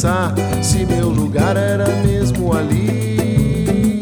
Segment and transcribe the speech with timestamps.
[0.00, 4.00] pensar se meu lugar era mesmo ali.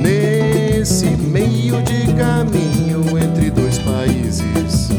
[0.00, 4.90] Nesse meio de caminho entre dois países.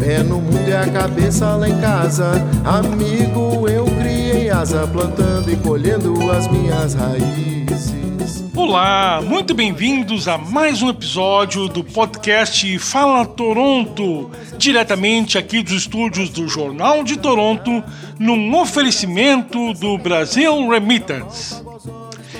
[0.00, 2.32] Pé no mundo e a cabeça lá em casa.
[2.64, 7.59] Amigo, eu criei asa, plantando e colhendo as minhas raízes.
[8.62, 16.28] Olá, muito bem-vindos a mais um episódio do podcast Fala Toronto, diretamente aqui dos estúdios
[16.28, 17.82] do Jornal de Toronto,
[18.18, 21.64] num oferecimento do Brasil Remittance.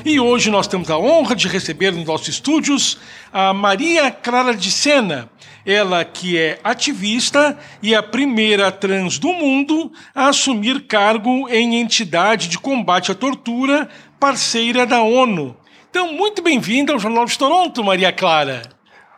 [0.05, 2.99] E hoje nós temos a honra de receber nos nossos estúdios
[3.33, 5.31] a Maria Clara de Sena,
[5.65, 12.47] ela que é ativista e a primeira trans do mundo a assumir cargo em entidade
[12.47, 13.89] de combate à tortura,
[14.21, 15.57] parceira da ONU.
[15.91, 18.63] Então, muito bem-vinda ao Jornal de Toronto, Maria Clara.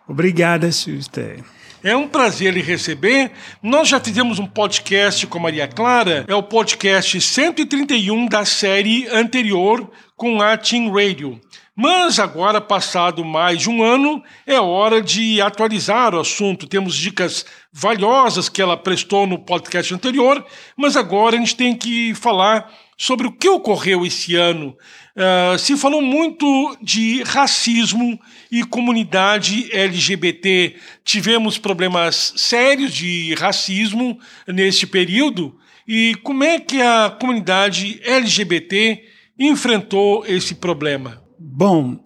[0.08, 1.44] Obrigada, Schuster.
[1.84, 3.30] É um prazer lhe receber.
[3.62, 9.06] Nós já fizemos um podcast com a Maria Clara, é o podcast 131 da série
[9.08, 11.38] anterior com a Team Radio.
[11.76, 16.66] Mas agora, passado mais de um ano, é hora de atualizar o assunto.
[16.66, 20.42] Temos dicas valiosas que ela prestou no podcast anterior,
[20.74, 24.76] mas agora a gente tem que falar sobre o que ocorreu esse ano.
[25.14, 28.18] Uh, se falou muito de racismo
[28.50, 30.74] e comunidade LGBT.
[31.04, 34.18] Tivemos problemas sérios de racismo
[34.48, 35.54] neste período.
[35.86, 39.02] E como é que a comunidade LGBT
[39.38, 41.22] enfrentou esse problema?
[41.38, 42.02] Bom,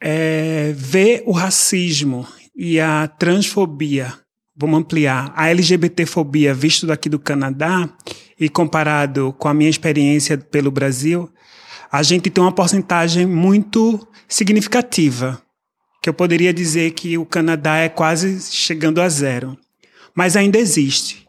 [0.00, 4.14] é, ver o racismo e a transfobia,
[4.56, 7.88] vamos ampliar, a LGBTfobia visto daqui do Canadá
[8.40, 11.30] e comparado com a minha experiência pelo Brasil,
[11.90, 15.40] a gente tem uma porcentagem muito significativa,
[16.02, 19.56] que eu poderia dizer que o Canadá é quase chegando a zero,
[20.14, 21.26] mas ainda existe.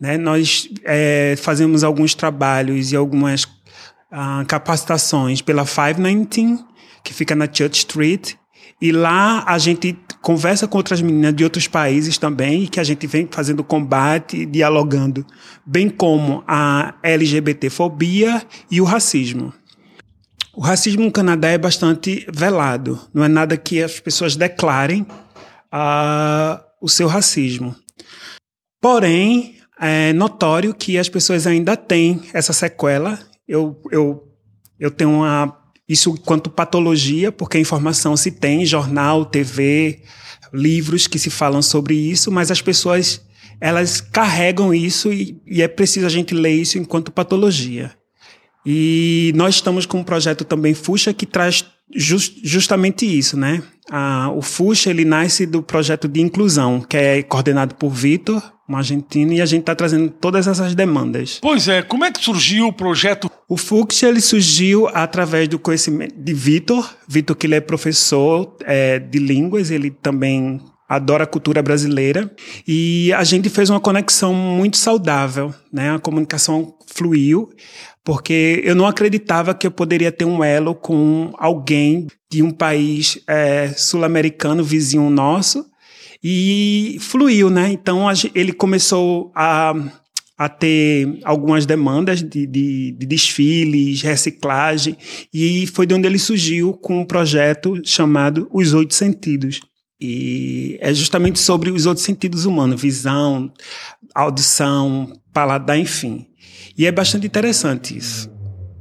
[0.00, 0.18] Né?
[0.18, 6.64] Nós é, fazemos alguns trabalhos e algumas uh, capacitações pela 519,
[7.02, 8.34] que fica na Church Street,
[8.80, 13.06] e lá a gente conversa com outras meninas de outros países também, que a gente
[13.06, 15.24] vem fazendo combate, dialogando,
[15.64, 19.52] bem como a LGBTfobia e o racismo.
[20.56, 26.62] O racismo no Canadá é bastante velado, não é nada que as pessoas declarem uh,
[26.80, 27.74] o seu racismo.
[28.80, 33.18] Porém, é notório que as pessoas ainda têm essa sequela.
[33.48, 34.28] Eu, eu,
[34.78, 40.02] eu tenho uma, isso quanto patologia, porque a informação se tem, jornal, TV,
[40.52, 43.20] livros que se falam sobre isso, mas as pessoas
[43.60, 47.92] elas carregam isso e, e é preciso a gente ler isso enquanto patologia.
[48.66, 51.64] E nós estamos com um projeto também Fuxa que traz
[51.94, 53.62] just, justamente isso, né?
[53.90, 58.76] Ah, o Fuxa ele nasce do projeto de inclusão, que é coordenado por Vitor, um
[58.76, 61.38] argentino, e a gente está trazendo todas essas demandas.
[61.42, 63.30] Pois é, como é que surgiu o projeto?
[63.46, 68.98] O Fuxa ele surgiu através do conhecimento de Vitor, Vitor que ele é professor é,
[68.98, 70.60] de línguas, ele também
[70.94, 72.30] adora a cultura brasileira
[72.66, 75.94] e a gente fez uma conexão muito saudável, né?
[75.94, 77.50] A comunicação fluiu
[78.04, 83.18] porque eu não acreditava que eu poderia ter um elo com alguém de um país
[83.26, 85.64] é, sul-americano vizinho nosso
[86.22, 87.70] e fluiu, né?
[87.72, 89.74] Então ele começou a,
[90.36, 94.96] a ter algumas demandas de, de, de, desfiles, reciclagem
[95.32, 99.60] e foi de onde ele surgiu com um projeto chamado Os Oito Sentidos.
[100.00, 103.52] E é justamente sobre os outros sentidos humanos, visão,
[104.14, 106.26] audição, paladar, enfim.
[106.76, 108.30] E é bastante interessante isso.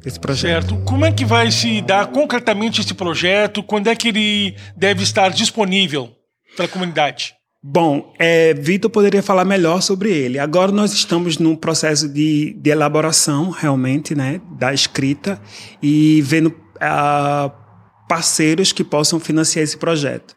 [0.05, 0.69] Esse projeto.
[0.69, 0.83] Certo.
[0.83, 3.63] Como é que vai se dar concretamente esse projeto?
[3.63, 6.11] Quando é que ele deve estar disponível
[6.57, 7.35] para a comunidade?
[7.65, 10.37] Bom, é, Vitor poderia falar melhor sobre ele.
[10.37, 15.41] Agora nós estamos num processo de, de elaboração, realmente, né, da escrita
[15.81, 17.49] e vendo uh,
[18.09, 20.35] parceiros que possam financiar esse projeto.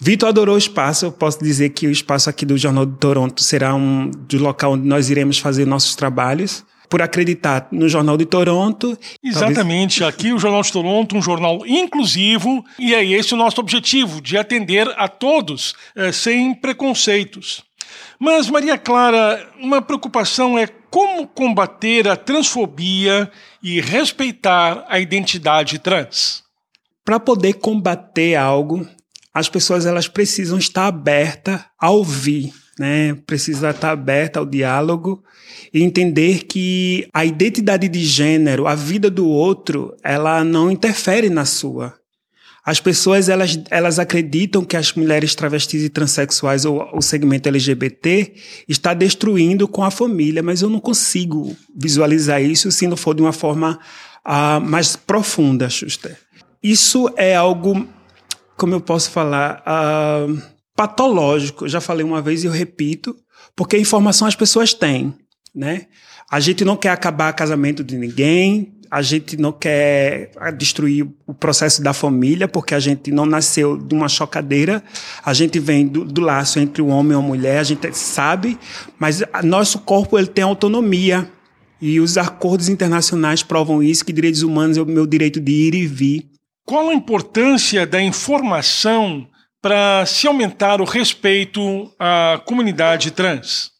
[0.00, 1.06] Vitor adorou o espaço.
[1.06, 4.72] Eu posso dizer que o espaço aqui do Jornal de Toronto será um do local
[4.72, 8.98] onde nós iremos fazer nossos trabalhos por acreditar no Jornal de Toronto.
[9.22, 10.14] Exatamente, talvez...
[10.14, 14.38] aqui o Jornal de Toronto, um jornal inclusivo, e é esse o nosso objetivo, de
[14.38, 17.62] atender a todos, é, sem preconceitos.
[18.18, 23.30] Mas, Maria Clara, uma preocupação é como combater a transfobia
[23.62, 26.42] e respeitar a identidade trans.
[27.04, 28.86] Para poder combater algo,
[29.32, 33.14] as pessoas elas precisam estar abertas a ouvir né?
[33.26, 35.22] Precisa estar aberta ao diálogo
[35.74, 41.44] e entender que a identidade de gênero, a vida do outro, ela não interfere na
[41.44, 41.94] sua.
[42.64, 48.34] As pessoas elas, elas acreditam que as mulheres travestis e transexuais ou o segmento LGBT
[48.68, 53.22] está destruindo com a família, mas eu não consigo visualizar isso se não for de
[53.22, 53.78] uma forma
[54.26, 56.18] uh, mais profunda, Schuster.
[56.62, 57.88] Isso é algo,
[58.58, 60.42] como eu posso falar, uh,
[60.76, 61.64] patológico.
[61.64, 63.16] Eu já falei uma vez e eu repito,
[63.56, 65.14] porque informação as pessoas têm,
[65.54, 65.86] né?
[66.30, 71.82] A gente não quer acabar casamento de ninguém, a gente não quer destruir o processo
[71.82, 74.82] da família, porque a gente não nasceu de uma chocadeira,
[75.24, 78.58] a gente vem do, do laço entre o homem e a mulher, a gente sabe,
[78.98, 81.30] mas nosso corpo ele tem autonomia.
[81.80, 85.74] E os acordos internacionais provam isso, que direitos humanos é o meu direito de ir
[85.74, 86.37] e vir.
[86.68, 89.26] Qual a importância da informação
[89.62, 93.70] para se aumentar o respeito à comunidade trans?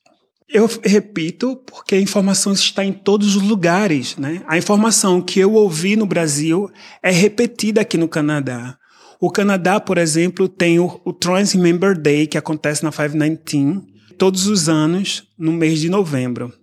[0.49, 4.17] Eu repito, porque a informação está em todos os lugares.
[4.17, 4.43] Né?
[4.49, 6.71] A informação que eu ouvi no Brasil
[7.03, 8.79] é repetida aqui no Canadá.
[9.21, 13.83] O Canadá, por exemplo, tem o, o Trans Member Day, que acontece na 519,
[14.17, 16.55] todos os anos, no mês de novembro.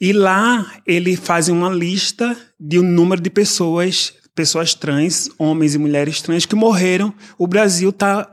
[0.00, 5.78] E lá ele faz uma lista de um número de pessoas, pessoas trans, homens e
[5.78, 7.14] mulheres trans, que morreram.
[7.38, 8.30] O Brasil está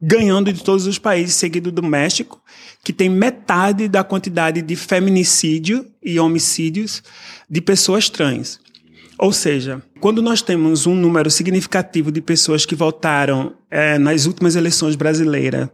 [0.00, 2.40] ganhando de todos os países, seguido do México,
[2.84, 7.02] que tem metade da quantidade de feminicídio e homicídios
[7.50, 8.60] de pessoas trans.
[9.18, 14.54] Ou seja, quando nós temos um número significativo de pessoas que votaram é, nas últimas
[14.54, 15.68] eleições brasileiras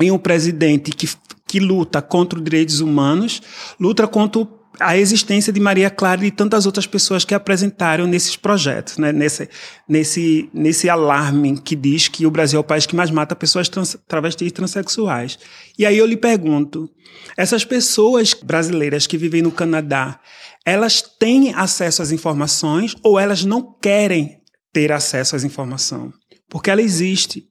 [0.00, 1.06] em um presidente que,
[1.46, 3.42] que luta contra os direitos humanos,
[3.78, 8.06] luta contra o a existência de Maria Clara e de tantas outras pessoas que apresentaram
[8.06, 9.12] nesses projetos, né?
[9.12, 9.48] nesse,
[9.88, 13.68] nesse, nesse alarme que diz que o Brasil é o país que mais mata pessoas
[13.68, 15.38] trans, travestis e transexuais.
[15.78, 16.88] E aí eu lhe pergunto,
[17.36, 20.18] essas pessoas brasileiras que vivem no Canadá,
[20.64, 24.38] elas têm acesso às informações ou elas não querem
[24.72, 26.12] ter acesso às informações?
[26.48, 27.46] Porque ela existe.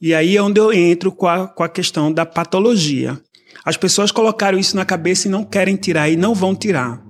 [0.00, 3.20] E aí é onde eu entro com a, com a questão da patologia.
[3.64, 7.02] As pessoas colocaram isso na cabeça e não querem tirar e não vão tirar.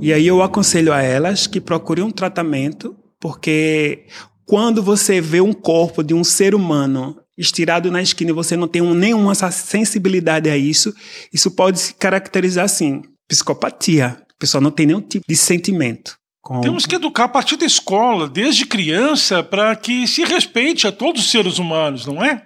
[0.00, 4.06] E aí eu aconselho a elas que procurem um tratamento, porque
[4.46, 8.68] quando você vê um corpo de um ser humano estirado na esquina e você não
[8.68, 10.94] tem nenhuma sensibilidade a isso,
[11.32, 14.18] isso pode se caracterizar assim, psicopatia.
[14.30, 16.16] A pessoa não tem nenhum tipo de sentimento.
[16.40, 16.60] Com...
[16.60, 21.22] Temos que educar a partir da escola, desde criança, para que se respeite a todos
[21.22, 22.44] os seres humanos, não é?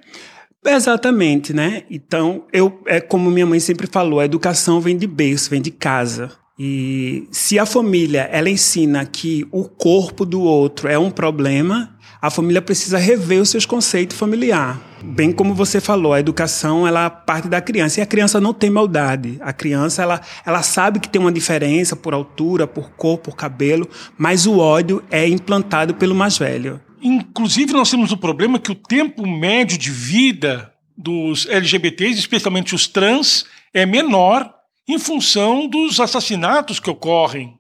[0.71, 1.85] Exatamente, né?
[1.91, 5.71] Então, eu, é como minha mãe sempre falou, a educação vem de berço, vem de
[5.71, 6.31] casa.
[6.59, 12.31] E se a família ela ensina que o corpo do outro é um problema, a
[12.31, 14.81] família precisa rever os seus conceitos familiar.
[15.03, 18.69] Bem como você falou, a educação ela parte da criança e a criança não tem
[18.69, 19.39] maldade.
[19.41, 23.89] A criança ela, ela sabe que tem uma diferença por altura, por cor, por cabelo,
[24.19, 26.81] mas o ódio é implantado pelo mais velho.
[27.03, 32.87] Inclusive, nós temos o problema que o tempo médio de vida dos LGBTs, especialmente os
[32.87, 34.53] trans, é menor
[34.87, 37.59] em função dos assassinatos que ocorrem.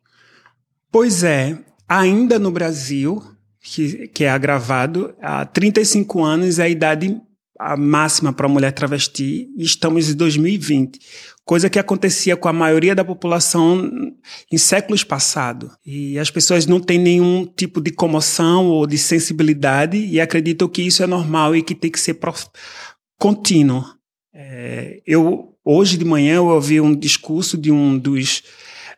[0.90, 1.58] Pois é,
[1.88, 3.23] ainda no Brasil,
[3.61, 7.21] que, que é agravado, há 35 anos é a idade
[7.59, 10.99] a máxima para a mulher travesti e estamos em 2020,
[11.45, 13.91] coisa que acontecia com a maioria da população
[14.53, 15.71] em séculos passados.
[15.85, 20.83] E as pessoas não têm nenhum tipo de comoção ou de sensibilidade e acreditam que
[20.83, 22.47] isso é normal e que tem que ser prof...
[23.19, 23.85] contínuo.
[24.33, 28.43] É, eu hoje de manhã eu ouvi um discurso de um dos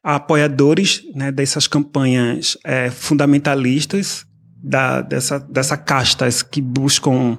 [0.02, 4.25] apoiadores né, dessas campanhas é, fundamentalistas
[4.62, 7.38] da, dessa, dessa castas que buscam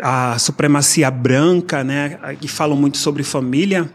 [0.00, 3.90] a supremacia branca, né, que falam muito sobre família,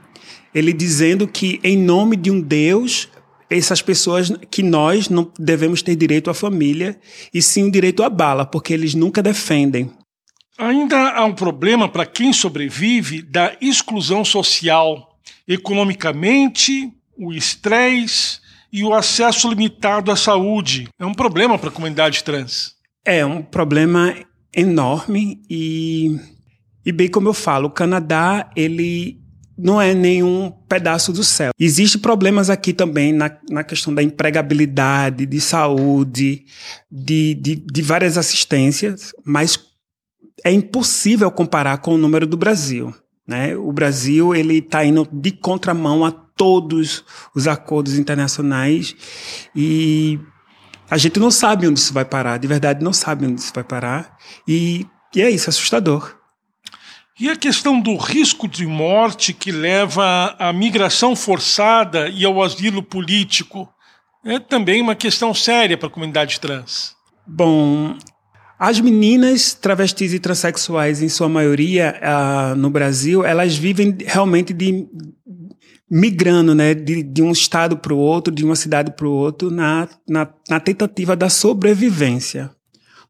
[0.53, 3.09] ele dizendo que em nome de um Deus,
[3.49, 6.99] essas pessoas que nós não devemos ter direito à família
[7.33, 9.91] e sim o direito à bala, porque eles nunca defendem.
[10.57, 15.17] Ainda há um problema para quem sobrevive da exclusão social,
[15.47, 18.39] economicamente, o estresse
[18.71, 20.87] e o acesso limitado à saúde.
[20.99, 22.75] É um problema para a comunidade trans.
[23.03, 24.15] É um problema
[24.53, 26.19] enorme e,
[26.85, 29.21] e bem como eu falo, o Canadá, ele
[29.57, 31.51] não é nenhum pedaço do céu.
[31.59, 36.45] Existem problemas aqui também na, na questão da empregabilidade, de saúde,
[36.91, 39.59] de, de, de várias assistências, mas
[40.43, 42.93] é impossível comparar com o número do Brasil.
[43.27, 43.55] Né?
[43.55, 47.03] O Brasil ele está indo de contramão a todos
[47.35, 48.95] os acordos internacionais
[49.55, 50.19] e
[50.91, 53.63] a gente não sabe onde isso vai parar, de verdade não sabe onde isso vai
[53.63, 54.17] parar.
[54.45, 56.17] E, e é isso, assustador.
[57.17, 62.83] E a questão do risco de morte que leva à migração forçada e ao asilo
[62.83, 63.69] político
[64.25, 66.93] é também uma questão séria para a comunidade trans.
[67.25, 67.95] Bom,
[68.59, 74.89] as meninas travestis e transexuais, em sua maioria, uh, no Brasil, elas vivem realmente de
[75.91, 79.51] migrando, né, de, de um estado para o outro, de uma cidade para o outro,
[79.51, 82.49] na, na, na tentativa da sobrevivência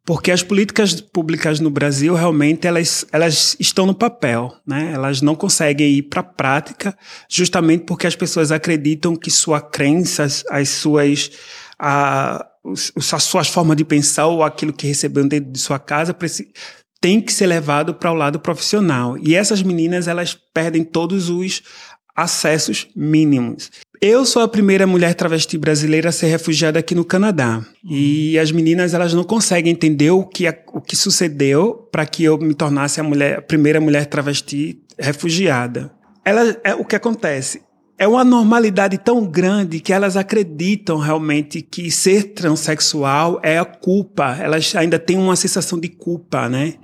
[0.06, 4.92] porque as políticas públicas no Brasil realmente elas, elas estão no papel, né?
[4.94, 6.98] Elas não conseguem ir para a prática,
[7.30, 11.32] justamente porque as pessoas acreditam que sua crença, as suas
[11.78, 12.46] a,
[13.14, 16.16] as suas formas de pensar ou aquilo que recebeu dentro de sua casa
[17.00, 19.18] tem que ser levado para o lado profissional.
[19.18, 21.64] E essas meninas elas perdem todos os
[22.16, 23.72] acessos mínimos.
[24.02, 27.64] Eu sou a primeira mulher travesti brasileira a ser refugiada aqui no Canadá.
[27.88, 32.38] E as meninas elas não conseguem entender o que, o que sucedeu para que eu
[32.38, 35.92] me tornasse a, mulher, a primeira mulher travesti refugiada.
[36.26, 37.62] Ela, é, o que acontece?
[37.98, 44.36] É uma normalidade tão grande que elas acreditam realmente que ser transexual é a culpa.
[44.40, 46.76] Elas ainda têm uma sensação de culpa, né?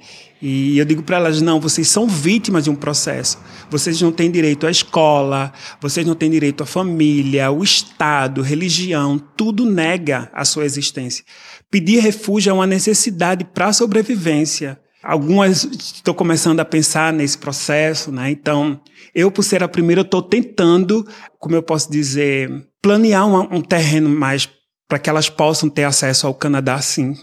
[0.41, 3.39] E eu digo para elas: não, vocês são vítimas de um processo.
[3.69, 9.17] Vocês não têm direito à escola, vocês não têm direito à família, o Estado, religião,
[9.17, 11.25] tudo nega a sua existência.
[11.71, 14.79] Pedir refúgio é uma necessidade para a sobrevivência.
[15.07, 18.29] Algumas estão começando a pensar nesse processo, né?
[18.29, 18.77] Então,
[19.15, 21.07] eu, por ser a primeira, estou tentando,
[21.39, 24.49] como eu posso dizer, planear um, um terreno mais
[24.85, 27.13] para que elas possam ter acesso ao Canadá, sim,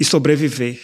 [0.00, 0.80] e sobreviver.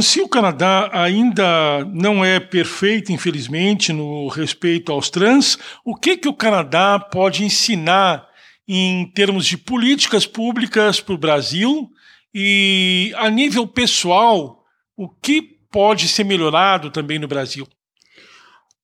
[0.00, 6.28] Se o Canadá ainda não é perfeito, infelizmente, no respeito aos trans, o que, que
[6.28, 8.28] o Canadá pode ensinar
[8.68, 11.90] em termos de políticas públicas para o Brasil
[12.32, 14.57] e, a nível pessoal,
[14.98, 15.40] o que
[15.70, 17.68] pode ser melhorado também no Brasil?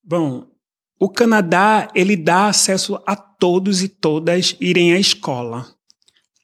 [0.03, 0.47] Bom,
[0.99, 5.67] o Canadá ele dá acesso a todos e todas irem à escola,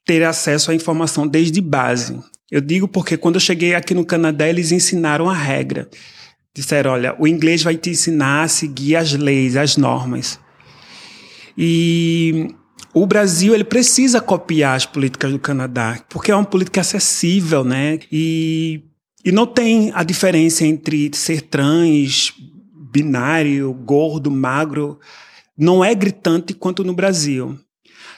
[0.04, 2.20] ter acesso à informação desde base.
[2.50, 5.88] Eu digo porque quando eu cheguei aqui no Canadá, eles ensinaram a regra.
[6.52, 10.40] Disseram: olha, o inglês vai te ensinar a seguir as leis, as normas.
[11.56, 12.52] E
[12.92, 18.00] o Brasil ele precisa copiar as políticas do Canadá, porque é uma política acessível, né?
[18.10, 18.82] E,
[19.24, 22.32] e não tem a diferença entre ser trans,
[22.92, 24.98] binário, gordo, magro.
[25.56, 27.58] Não é gritante quanto no Brasil.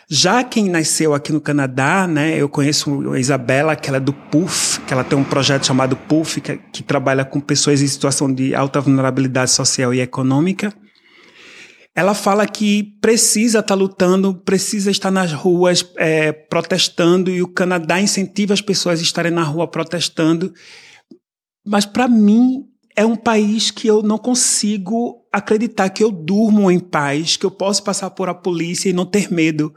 [0.08, 4.12] Já quem nasceu aqui no Canadá, né, eu conheço a Isabela, que ela é do
[4.12, 8.32] PUF, que ela tem um projeto chamado PUF, que, que trabalha com pessoas em situação
[8.32, 10.72] de alta vulnerabilidade social e econômica.
[11.94, 17.48] Ela fala que precisa estar tá lutando, precisa estar nas ruas é, protestando, e o
[17.48, 20.52] Canadá incentiva as pessoas a estarem na rua protestando.
[21.64, 26.78] Mas para mim é um país que eu não consigo acreditar que eu durmo em
[26.78, 29.74] paz, que eu posso passar por a polícia e não ter medo.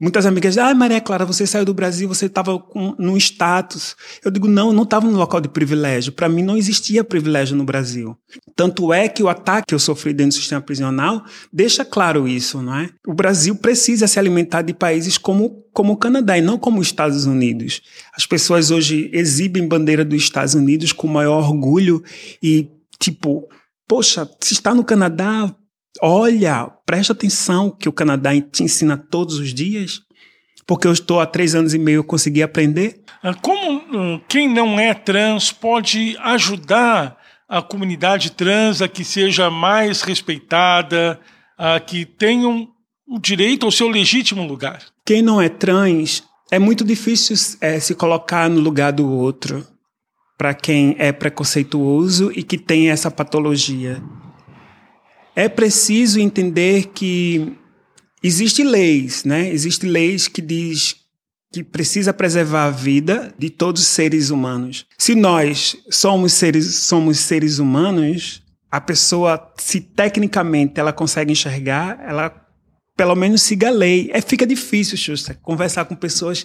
[0.00, 2.62] Muitas amigas dizem, ah, Maria Clara, você saiu do Brasil, você estava
[2.98, 3.96] num status.
[4.24, 6.12] Eu digo, não, eu não estava no local de privilégio.
[6.12, 8.16] Para mim não existia privilégio no Brasil.
[8.54, 12.62] Tanto é que o ataque que eu sofri dentro do sistema prisional deixa claro isso,
[12.62, 12.90] não é?
[13.08, 16.86] O Brasil precisa se alimentar de países como, como o Canadá e não como os
[16.86, 17.82] Estados Unidos.
[18.16, 22.04] As pessoas hoje exibem bandeira dos Estados Unidos com maior orgulho
[22.40, 23.48] e, tipo,
[23.88, 25.52] poxa, se está no Canadá,
[26.00, 30.00] olha, presta atenção que o Canadá te ensina todos os dias,
[30.66, 33.00] porque eu estou há três anos e meio, eu consegui aprender.
[33.22, 37.16] Ah, como hum, quem não é trans pode ajudar
[37.48, 41.18] a comunidade trans a que seja mais respeitada,
[41.56, 42.68] a que tenham
[43.06, 44.82] o direito ao seu legítimo lugar?
[45.06, 49.66] Quem não é trans, é muito difícil é, se colocar no lugar do outro
[50.36, 54.02] para quem é preconceituoso e que tem essa patologia.
[55.38, 57.56] É preciso entender que
[58.20, 59.48] existem leis, né?
[59.48, 60.96] Existem leis que diz
[61.52, 64.84] que precisa preservar a vida de todos os seres humanos.
[64.98, 72.34] Se nós somos seres, somos seres humanos, a pessoa, se tecnicamente ela consegue enxergar, ela
[72.96, 74.10] pelo menos siga a lei.
[74.12, 76.44] É, fica difícil, Xuxa, conversar com pessoas,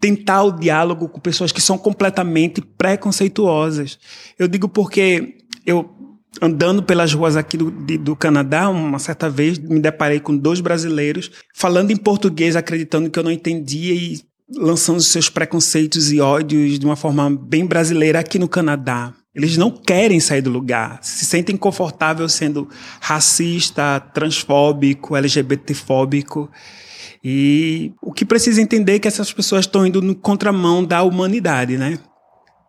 [0.00, 3.98] tentar o diálogo com pessoas que são completamente preconceituosas.
[4.38, 5.99] Eu digo porque eu
[6.40, 10.60] andando pelas ruas aqui do, de, do Canadá, uma certa vez me deparei com dois
[10.60, 14.20] brasileiros falando em português, acreditando que eu não entendia e
[14.56, 19.14] lançando seus preconceitos e ódios de uma forma bem brasileira aqui no Canadá.
[19.34, 22.68] Eles não querem sair do lugar, se sentem confortáveis sendo
[23.00, 26.50] racista, transfóbico, LGBTfóbico.
[27.22, 31.76] E o que precisa entender é que essas pessoas estão indo no contramão da humanidade,
[31.76, 31.98] né?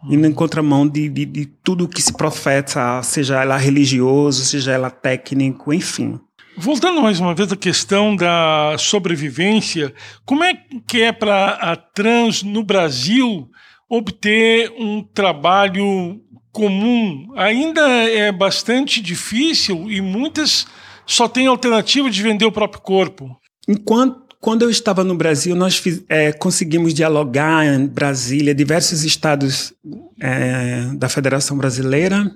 [0.09, 4.89] Indo em contramão de, de, de tudo que se profeta, seja ela religioso, seja ela
[4.89, 6.19] técnico, enfim.
[6.57, 9.93] Voltando mais uma vez à questão da sobrevivência,
[10.25, 10.53] como é
[10.85, 13.49] que é para a trans no Brasil
[13.89, 17.31] obter um trabalho comum?
[17.35, 20.67] Ainda é bastante difícil e muitas
[21.05, 23.29] só têm alternativa de vender o próprio corpo.
[23.67, 29.71] Enquanto quando eu estava no Brasil, nós fiz, é, conseguimos dialogar em Brasília, diversos estados
[30.19, 32.29] é, da Federação Brasileira,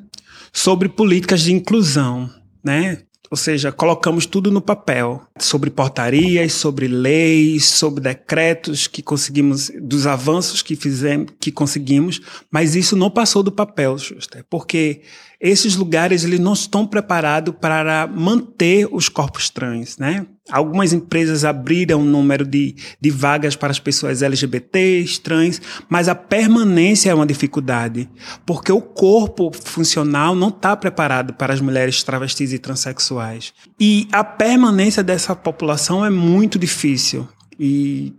[0.53, 2.29] sobre políticas de inclusão,
[2.63, 2.99] né?
[3.31, 10.05] Ou seja, colocamos tudo no papel, sobre portarias, sobre leis, sobre decretos que conseguimos, dos
[10.05, 12.21] avanços que fizemos, que conseguimos,
[12.51, 15.01] mas isso não passou do papel, Schuster, porque
[15.41, 20.27] esses lugares eles não estão preparados para manter os corpos trans, né?
[20.51, 25.59] Algumas empresas abriram um número de, de vagas para as pessoas LGBTs, trans,
[25.89, 28.07] mas a permanência é uma dificuldade,
[28.45, 33.53] porque o corpo funcional não está preparado para as mulheres travestis e transexuais.
[33.79, 37.27] E a permanência dessa população é muito difícil
[37.59, 38.13] e,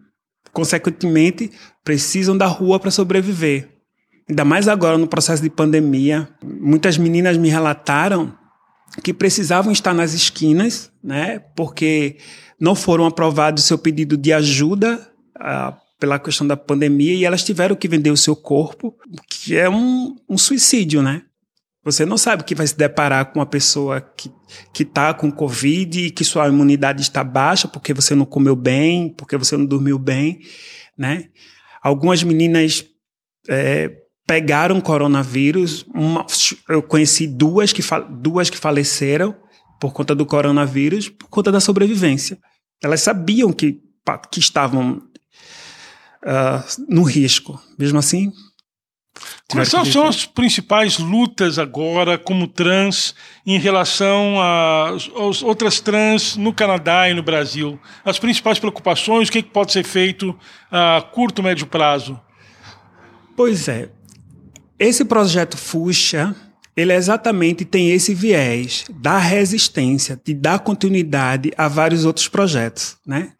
[0.52, 1.52] consequentemente,
[1.84, 3.68] precisam da rua para sobreviver.
[4.28, 6.28] Ainda mais agora no processo de pandemia.
[6.42, 8.34] Muitas meninas me relataram
[9.02, 12.16] que precisavam estar nas esquinas, né, porque
[12.58, 17.44] não foram aprovados o seu pedido de ajuda ah, pela questão da pandemia e elas
[17.44, 18.94] tiveram que vender o seu corpo,
[19.28, 21.22] que é um, um suicídio, né?
[21.84, 24.30] Você não sabe que vai se deparar com uma pessoa que
[24.72, 29.08] que está com Covid e que sua imunidade está baixa porque você não comeu bem,
[29.08, 30.40] porque você não dormiu bem,
[30.96, 31.28] né?
[31.82, 32.84] Algumas meninas
[33.48, 33.90] é,
[34.26, 35.86] pegaram coronavírus.
[35.94, 36.26] Uma,
[36.68, 39.34] eu conheci duas que, duas que faleceram
[39.80, 42.38] por conta do coronavírus, por conta da sobrevivência.
[42.82, 43.80] Elas sabiam que,
[44.30, 45.02] que estavam
[46.24, 47.60] uh, no risco.
[47.78, 48.32] Mesmo assim.
[49.48, 53.14] Quais são, são as principais lutas agora, como trans,
[53.46, 57.80] em relação às outras trans no Canadá e no Brasil?
[58.04, 60.38] As principais preocupações, o que, que pode ser feito
[60.70, 62.20] a curto, médio prazo?
[63.36, 63.90] Pois é,
[64.78, 66.34] esse projeto Fuxa,
[66.76, 73.32] ele exatamente tem esse viés da resistência, de dar continuidade a vários outros projetos, né?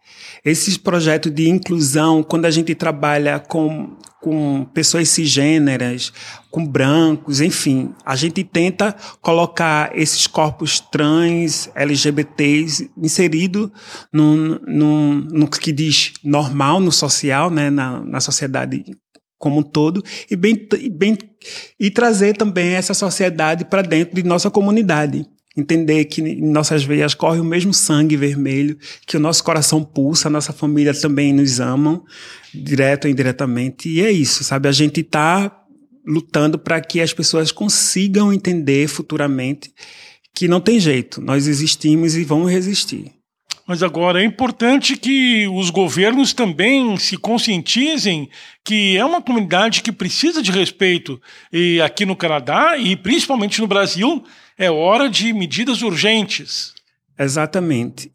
[0.43, 6.13] Esses projetos de inclusão, quando a gente trabalha com, com pessoas cisgêneras,
[6.51, 13.71] com brancos, enfim, a gente tenta colocar esses corpos trans, LGBTs, inserido
[14.13, 18.85] no, no, no que diz normal, no social, né, na, na sociedade
[19.39, 21.19] como um todo e, bem, e, bem,
[21.79, 25.27] e trazer também essa sociedade para dentro de nossa comunidade.
[25.57, 30.29] Entender que em nossas veias corre o mesmo sangue vermelho, que o nosso coração pulsa,
[30.29, 32.03] a nossa família também nos ama,
[32.53, 33.89] direto ou indiretamente.
[33.89, 34.69] E é isso, sabe?
[34.69, 35.65] A gente está
[36.07, 39.73] lutando para que as pessoas consigam entender futuramente
[40.35, 43.16] que não tem jeito, nós existimos e vamos resistir.
[43.67, 48.31] Mas agora é importante que os governos também se conscientizem
[48.63, 51.21] que é uma comunidade que precisa de respeito.
[51.53, 54.25] E aqui no Canadá e principalmente no Brasil,
[54.57, 56.75] é hora de medidas urgentes.
[57.19, 58.13] Exatamente.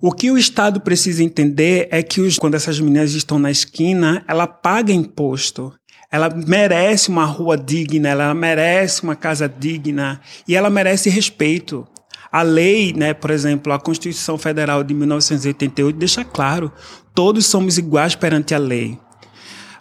[0.00, 4.24] O que o Estado precisa entender é que os, quando essas meninas estão na esquina,
[4.28, 5.74] ela paga imposto.
[6.10, 11.86] Ela merece uma rua digna, ela merece uma casa digna e ela merece respeito.
[12.30, 16.70] A lei, né, por exemplo, a Constituição Federal de 1988 deixa claro,
[17.14, 18.98] todos somos iguais perante a lei.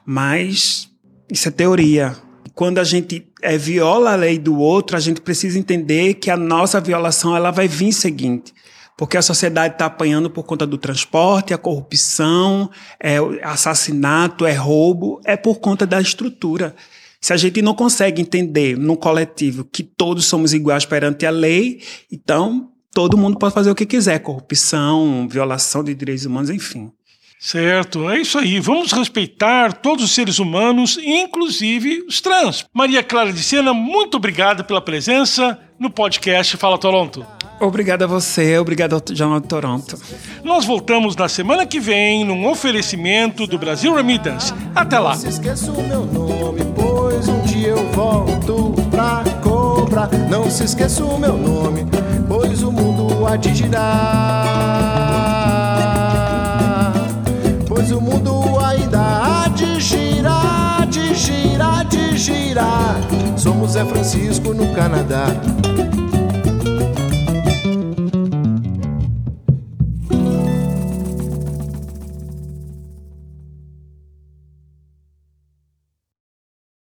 [0.05, 0.89] Mas
[1.29, 2.15] isso é teoria.
[2.55, 6.37] Quando a gente é, viola a lei do outro, a gente precisa entender que a
[6.37, 8.53] nossa violação ela vai vir seguinte.
[8.97, 15.21] Porque a sociedade está apanhando por conta do transporte, a corrupção, é assassinato, é roubo,
[15.23, 16.75] é por conta da estrutura.
[17.27, 21.81] Se a gente não consegue entender no coletivo que todos somos iguais perante a lei,
[22.09, 26.89] então todo mundo pode fazer o que quiser, corrupção, violação de direitos humanos, enfim.
[27.37, 28.61] Certo, é isso aí.
[28.61, 32.63] Vamos respeitar todos os seres humanos, inclusive os trans.
[32.73, 37.27] Maria Clara de Sena, muito obrigada pela presença no podcast Fala Toronto.
[37.59, 39.99] Obrigado a você, obrigado ao Jornal de Toronto.
[40.45, 44.53] Nós voltamos na semana que vem num oferecimento do Brasil Remittance.
[44.73, 45.17] Até lá.
[47.97, 50.07] Volto pra cobrar.
[50.29, 51.87] Não se esqueça o meu nome,
[52.27, 53.83] pois o mundo há de girar.
[57.67, 62.97] Pois o mundo ainda há de girar, de girar, de girar.
[63.35, 65.25] Somos Zé Francisco no Canadá.